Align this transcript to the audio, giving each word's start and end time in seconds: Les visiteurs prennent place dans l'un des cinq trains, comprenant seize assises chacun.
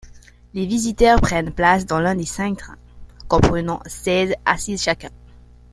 Les 0.55 0.65
visiteurs 0.65 1.21
prennent 1.21 1.53
place 1.53 1.85
dans 1.85 1.99
l'un 1.99 2.15
des 2.15 2.25
cinq 2.25 2.57
trains, 2.57 2.77
comprenant 3.27 3.81
seize 3.87 4.33
assises 4.45 4.81
chacun. 4.81 5.11